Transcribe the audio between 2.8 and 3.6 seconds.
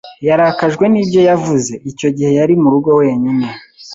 wenyine.